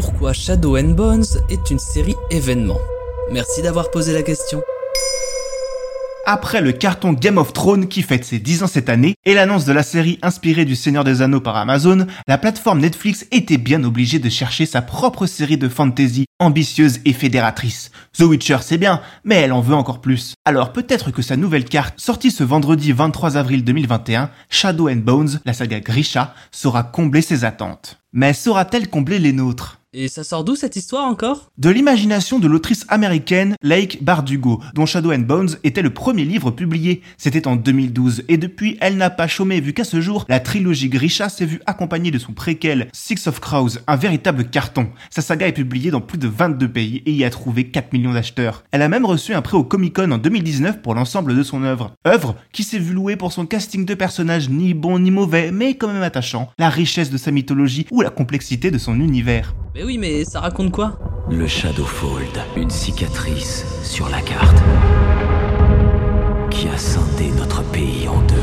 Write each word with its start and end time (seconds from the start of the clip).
pourquoi 0.00 0.32
Shadow 0.32 0.78
and 0.78 0.94
Bones 0.94 1.26
est 1.50 1.70
une 1.70 1.78
série 1.78 2.16
événement? 2.30 2.78
Merci 3.32 3.60
d'avoir 3.60 3.90
posé 3.90 4.14
la 4.14 4.22
question. 4.22 4.62
Après 6.24 6.62
le 6.62 6.72
carton 6.72 7.12
Game 7.12 7.36
of 7.36 7.52
Thrones 7.52 7.86
qui 7.86 8.02
fête 8.02 8.24
ses 8.24 8.38
10 8.38 8.62
ans 8.62 8.66
cette 8.66 8.88
année 8.88 9.14
et 9.26 9.34
l'annonce 9.34 9.66
de 9.66 9.72
la 9.72 9.82
série 9.82 10.18
inspirée 10.22 10.64
du 10.64 10.74
Seigneur 10.74 11.04
des 11.04 11.20
Anneaux 11.20 11.40
par 11.40 11.56
Amazon, 11.56 12.06
la 12.28 12.38
plateforme 12.38 12.80
Netflix 12.80 13.26
était 13.30 13.58
bien 13.58 13.84
obligée 13.84 14.18
de 14.18 14.30
chercher 14.30 14.64
sa 14.64 14.80
propre 14.80 15.26
série 15.26 15.58
de 15.58 15.68
fantasy 15.68 16.24
ambitieuse 16.38 17.00
et 17.04 17.12
fédératrice. 17.12 17.90
The 18.16 18.22
Witcher 18.22 18.58
c'est 18.62 18.78
bien, 18.78 19.02
mais 19.24 19.36
elle 19.36 19.52
en 19.52 19.60
veut 19.60 19.74
encore 19.74 20.00
plus. 20.00 20.34
Alors 20.46 20.72
peut-être 20.72 21.10
que 21.10 21.22
sa 21.22 21.36
nouvelle 21.36 21.64
carte, 21.64 22.00
sortie 22.00 22.30
ce 22.30 22.44
vendredi 22.44 22.92
23 22.92 23.36
avril 23.36 23.64
2021, 23.64 24.30
Shadow 24.48 24.88
and 24.88 24.96
Bones, 24.96 25.40
la 25.44 25.52
saga 25.52 25.80
Grisha, 25.80 26.34
saura 26.52 26.84
combler 26.84 27.22
ses 27.22 27.44
attentes. 27.44 27.98
Mais 28.12 28.32
saura-t-elle 28.32 28.88
combler 28.88 29.18
les 29.18 29.32
nôtres? 29.32 29.79
Et 29.92 30.06
ça 30.06 30.22
sort 30.22 30.44
d'où 30.44 30.54
cette 30.54 30.76
histoire 30.76 31.04
encore? 31.04 31.50
De 31.58 31.68
l'imagination 31.68 32.38
de 32.38 32.46
l'autrice 32.46 32.86
américaine 32.88 33.56
Lake 33.62 33.98
Bardugo, 34.02 34.62
dont 34.74 34.86
Shadow 34.86 35.12
and 35.12 35.20
Bones 35.20 35.56
était 35.64 35.82
le 35.82 35.92
premier 35.92 36.24
livre 36.24 36.52
publié. 36.52 37.02
C'était 37.18 37.48
en 37.48 37.56
2012, 37.56 38.22
et 38.28 38.36
depuis, 38.36 38.78
elle 38.80 38.96
n'a 38.96 39.10
pas 39.10 39.26
chômé 39.26 39.60
vu 39.60 39.72
qu'à 39.72 39.82
ce 39.82 40.00
jour, 40.00 40.26
la 40.28 40.38
trilogie 40.38 40.88
Grisha 40.88 41.28
s'est 41.28 41.44
vue 41.44 41.60
accompagnée 41.66 42.12
de 42.12 42.18
son 42.18 42.32
préquel 42.32 42.88
Six 42.92 43.26
of 43.26 43.40
Crows, 43.40 43.78
un 43.88 43.96
véritable 43.96 44.44
carton. 44.44 44.90
Sa 45.10 45.22
saga 45.22 45.48
est 45.48 45.52
publiée 45.52 45.90
dans 45.90 46.00
plus 46.00 46.18
de 46.18 46.28
22 46.28 46.68
pays 46.68 47.02
et 47.04 47.12
y 47.12 47.24
a 47.24 47.30
trouvé 47.30 47.64
4 47.64 47.92
millions 47.92 48.12
d'acheteurs. 48.12 48.62
Elle 48.70 48.82
a 48.82 48.88
même 48.88 49.04
reçu 49.04 49.34
un 49.34 49.42
prix 49.42 49.56
au 49.56 49.64
Comic 49.64 49.96
Con 49.96 50.12
en 50.12 50.18
2019 50.18 50.82
pour 50.82 50.94
l'ensemble 50.94 51.36
de 51.36 51.42
son 51.42 51.64
œuvre. 51.64 51.94
Œuvre 52.06 52.36
qui 52.52 52.62
s'est 52.62 52.78
vue 52.78 52.94
louer 52.94 53.16
pour 53.16 53.32
son 53.32 53.44
casting 53.44 53.84
de 53.84 53.94
personnages 53.94 54.48
ni 54.48 54.72
bon 54.72 55.00
ni 55.00 55.10
mauvais, 55.10 55.50
mais 55.50 55.74
quand 55.74 55.92
même 55.92 56.02
attachant, 56.02 56.50
la 56.58 56.68
richesse 56.68 57.10
de 57.10 57.18
sa 57.18 57.32
mythologie 57.32 57.86
ou 57.90 58.02
la 58.02 58.10
complexité 58.10 58.70
de 58.70 58.78
son 58.78 59.00
univers. 59.00 59.52
Mais 59.74 59.79
oui, 59.84 59.98
mais 59.98 60.24
ça 60.24 60.40
raconte 60.40 60.72
quoi? 60.72 60.98
Le 61.30 61.46
Shadowfold, 61.46 62.42
une 62.56 62.70
cicatrice 62.70 63.64
sur 63.82 64.08
la 64.08 64.20
carte 64.20 64.58
qui 66.50 66.68
a 66.68 66.76
scindé 66.76 67.30
notre 67.38 67.62
pays 67.70 68.08
en 68.08 68.20
deux. 68.22 68.34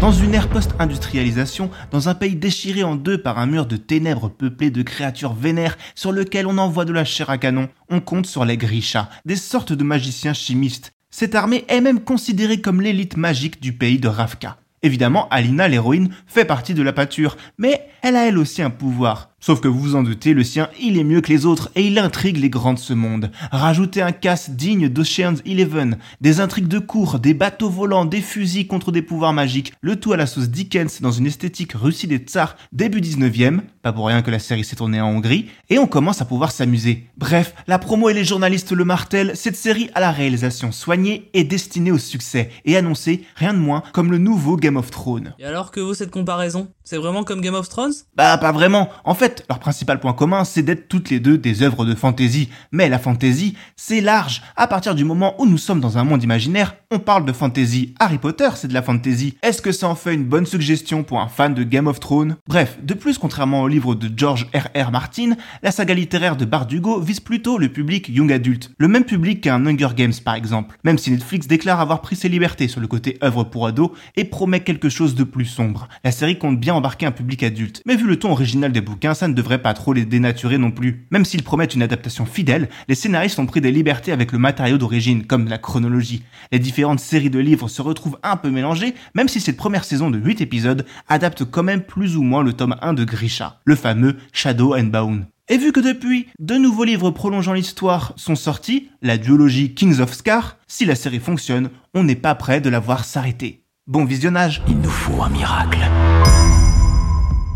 Dans 0.00 0.12
une 0.12 0.34
ère 0.34 0.48
post-industrialisation, 0.48 1.70
dans 1.92 2.08
un 2.08 2.14
pays 2.14 2.34
déchiré 2.34 2.82
en 2.82 2.96
deux 2.96 3.22
par 3.22 3.38
un 3.38 3.46
mur 3.46 3.66
de 3.66 3.76
ténèbres 3.76 4.28
peuplé 4.28 4.70
de 4.70 4.82
créatures 4.82 5.32
vénères 5.32 5.78
sur 5.94 6.12
lequel 6.12 6.46
on 6.46 6.58
envoie 6.58 6.84
de 6.84 6.92
la 6.92 7.04
chair 7.04 7.30
à 7.30 7.38
canon, 7.38 7.68
on 7.88 8.00
compte 8.00 8.26
sur 8.26 8.44
les 8.44 8.56
Grishas, 8.56 9.08
des 9.24 9.36
sortes 9.36 9.72
de 9.72 9.84
magiciens 9.84 10.34
chimistes. 10.34 10.92
Cette 11.10 11.34
armée 11.34 11.64
est 11.68 11.80
même 11.80 12.00
considérée 12.00 12.60
comme 12.60 12.80
l'élite 12.80 13.16
magique 13.16 13.62
du 13.62 13.72
pays 13.72 13.98
de 13.98 14.08
Ravka. 14.08 14.58
Évidemment, 14.82 15.28
Alina, 15.30 15.68
l'héroïne, 15.68 16.10
fait 16.26 16.44
partie 16.44 16.74
de 16.74 16.82
la 16.82 16.92
pâture, 16.92 17.36
mais 17.56 17.86
elle 18.02 18.16
a 18.16 18.26
elle 18.26 18.38
aussi 18.38 18.60
un 18.60 18.70
pouvoir. 18.70 19.31
Sauf 19.44 19.60
que 19.60 19.66
vous 19.66 19.80
vous 19.80 19.96
en 19.96 20.04
doutez, 20.04 20.34
le 20.34 20.44
sien, 20.44 20.68
il 20.80 20.96
est 20.96 21.02
mieux 21.02 21.20
que 21.20 21.32
les 21.32 21.46
autres 21.46 21.68
et 21.74 21.84
il 21.84 21.98
intrigue 21.98 22.36
les 22.36 22.48
grands 22.48 22.74
de 22.74 22.78
ce 22.78 22.92
monde. 22.92 23.32
Rajoutez 23.50 24.00
un 24.00 24.12
casse 24.12 24.50
digne 24.50 24.88
d'Ocean's 24.88 25.42
Eleven, 25.44 25.98
des 26.20 26.38
intrigues 26.38 26.68
de 26.68 26.78
cours, 26.78 27.18
des 27.18 27.34
bateaux 27.34 27.68
volants, 27.68 28.04
des 28.04 28.20
fusils 28.20 28.68
contre 28.68 28.92
des 28.92 29.02
pouvoirs 29.02 29.32
magiques, 29.32 29.72
le 29.80 29.96
tout 29.96 30.12
à 30.12 30.16
la 30.16 30.26
sauce 30.26 30.48
Dickens 30.48 31.00
dans 31.00 31.10
une 31.10 31.26
esthétique 31.26 31.72
Russie 31.72 32.06
des 32.06 32.18
tsars 32.18 32.56
début 32.70 33.00
19e, 33.00 33.62
pas 33.82 33.92
pour 33.92 34.06
rien 34.06 34.22
que 34.22 34.30
la 34.30 34.38
série 34.38 34.62
s'est 34.62 34.76
tournée 34.76 35.00
en 35.00 35.08
Hongrie, 35.08 35.46
et 35.70 35.80
on 35.80 35.88
commence 35.88 36.22
à 36.22 36.24
pouvoir 36.24 36.52
s'amuser. 36.52 37.08
Bref, 37.16 37.52
la 37.66 37.80
promo 37.80 38.10
et 38.10 38.14
les 38.14 38.24
journalistes 38.24 38.70
le 38.70 38.84
martèlent, 38.84 39.32
cette 39.34 39.56
série 39.56 39.90
a 39.96 40.00
la 40.00 40.12
réalisation 40.12 40.70
soignée 40.70 41.30
et 41.34 41.42
destinée 41.42 41.90
au 41.90 41.98
succès, 41.98 42.50
et 42.64 42.76
annoncée, 42.76 43.24
rien 43.34 43.54
de 43.54 43.58
moins, 43.58 43.82
comme 43.92 44.12
le 44.12 44.18
nouveau 44.18 44.56
Game 44.56 44.76
of 44.76 44.92
Thrones. 44.92 45.34
Et 45.40 45.44
alors 45.44 45.72
que 45.72 45.80
vaut 45.80 45.94
cette 45.94 46.12
comparaison? 46.12 46.68
C'est 46.84 46.96
vraiment 46.96 47.24
comme 47.24 47.40
Game 47.40 47.54
of 47.54 47.68
Thrones? 47.68 47.92
Bah 48.14 48.38
pas 48.38 48.52
vraiment, 48.52 48.88
en 49.04 49.14
leur 49.48 49.58
principal 49.58 50.00
point 50.00 50.12
commun, 50.12 50.44
c'est 50.44 50.62
d'être 50.62 50.88
toutes 50.88 51.10
les 51.10 51.20
deux 51.20 51.38
des 51.38 51.62
œuvres 51.62 51.84
de 51.84 51.94
fantasy. 51.94 52.48
Mais 52.70 52.88
la 52.88 52.98
fantasy, 52.98 53.56
c'est 53.76 54.00
large. 54.00 54.42
À 54.56 54.66
partir 54.66 54.94
du 54.94 55.04
moment 55.04 55.34
où 55.40 55.46
nous 55.46 55.58
sommes 55.58 55.80
dans 55.80 55.98
un 55.98 56.04
monde 56.04 56.22
imaginaire, 56.22 56.76
on 56.90 56.98
parle 56.98 57.24
de 57.24 57.32
fantasy. 57.32 57.94
Harry 57.98 58.18
Potter, 58.18 58.48
c'est 58.54 58.68
de 58.68 58.74
la 58.74 58.82
fantasy. 58.82 59.36
Est-ce 59.42 59.62
que 59.62 59.72
ça 59.72 59.88
en 59.88 59.94
fait 59.94 60.14
une 60.14 60.24
bonne 60.24 60.46
suggestion 60.46 61.02
pour 61.02 61.20
un 61.20 61.28
fan 61.28 61.54
de 61.54 61.62
Game 61.62 61.86
of 61.86 62.00
Thrones? 62.00 62.36
Bref, 62.46 62.78
de 62.82 62.94
plus, 62.94 63.18
contrairement 63.18 63.62
au 63.62 63.68
livre 63.68 63.94
de 63.94 64.10
George 64.14 64.48
R.R. 64.54 64.90
Martin, 64.90 65.36
la 65.62 65.70
saga 65.70 65.94
littéraire 65.94 66.36
de 66.36 66.44
Bardugo 66.44 67.00
vise 67.00 67.20
plutôt 67.20 67.58
le 67.58 67.68
public 67.68 68.08
young 68.08 68.32
adulte. 68.32 68.70
Le 68.78 68.88
même 68.88 69.04
public 69.04 69.40
qu'un 69.40 69.64
Hunger 69.66 69.88
Games 69.96 70.12
par 70.24 70.34
exemple. 70.34 70.76
Même 70.84 70.98
si 70.98 71.10
Netflix 71.10 71.46
déclare 71.46 71.80
avoir 71.80 72.00
pris 72.00 72.16
ses 72.16 72.28
libertés 72.28 72.68
sur 72.68 72.80
le 72.80 72.86
côté 72.86 73.18
œuvre 73.22 73.44
pour 73.44 73.66
ados 73.66 73.90
et 74.16 74.24
promet 74.24 74.60
quelque 74.60 74.88
chose 74.88 75.14
de 75.14 75.24
plus 75.24 75.46
sombre. 75.46 75.88
La 76.04 76.12
série 76.12 76.38
compte 76.38 76.60
bien 76.60 76.74
embarquer 76.74 77.06
un 77.06 77.12
public 77.12 77.42
adulte. 77.42 77.82
Mais 77.86 77.96
vu 77.96 78.06
le 78.06 78.18
ton 78.18 78.30
original 78.30 78.72
des 78.72 78.80
bouquins, 78.80 79.14
ça 79.22 79.28
ne 79.28 79.34
devrait 79.34 79.62
pas 79.62 79.72
trop 79.72 79.92
les 79.92 80.04
dénaturer 80.04 80.58
non 80.58 80.72
plus. 80.72 81.06
Même 81.12 81.24
s'ils 81.24 81.44
promettent 81.44 81.76
une 81.76 81.82
adaptation 81.84 82.26
fidèle, 82.26 82.68
les 82.88 82.96
scénaristes 82.96 83.38
ont 83.38 83.46
pris 83.46 83.60
des 83.60 83.70
libertés 83.70 84.10
avec 84.10 84.32
le 84.32 84.38
matériau 84.40 84.78
d'origine, 84.78 85.26
comme 85.26 85.46
la 85.46 85.58
chronologie. 85.58 86.24
Les 86.50 86.58
différentes 86.58 86.98
séries 86.98 87.30
de 87.30 87.38
livres 87.38 87.68
se 87.68 87.82
retrouvent 87.82 88.18
un 88.24 88.36
peu 88.36 88.50
mélangées, 88.50 88.96
même 89.14 89.28
si 89.28 89.38
cette 89.38 89.56
première 89.56 89.84
saison 89.84 90.10
de 90.10 90.18
8 90.18 90.40
épisodes 90.40 90.84
adapte 91.08 91.44
quand 91.44 91.62
même 91.62 91.82
plus 91.82 92.16
ou 92.16 92.22
moins 92.24 92.42
le 92.42 92.52
tome 92.52 92.74
1 92.82 92.94
de 92.94 93.04
Grisha, 93.04 93.60
le 93.64 93.76
fameux 93.76 94.16
Shadow 94.32 94.74
and 94.74 94.86
Bone. 94.90 95.26
Et 95.48 95.56
vu 95.56 95.70
que 95.70 95.78
depuis, 95.78 96.26
deux 96.40 96.58
nouveaux 96.58 96.82
livres 96.82 97.12
prolongeant 97.12 97.52
l'histoire 97.52 98.14
sont 98.16 98.34
sortis, 98.34 98.88
la 99.02 99.18
duologie 99.18 99.72
Kings 99.72 100.00
of 100.00 100.14
Scar, 100.14 100.56
si 100.66 100.84
la 100.84 100.96
série 100.96 101.20
fonctionne, 101.20 101.70
on 101.94 102.02
n'est 102.02 102.16
pas 102.16 102.34
prêt 102.34 102.60
de 102.60 102.70
la 102.70 102.80
voir 102.80 103.04
s'arrêter. 103.04 103.62
Bon 103.86 104.04
visionnage 104.04 104.64
Il 104.66 104.80
nous 104.80 104.90
faut 104.90 105.22
un 105.22 105.28
miracle. 105.28 105.78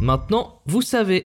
Maintenant, 0.00 0.60
vous 0.64 0.82
savez. 0.82 1.24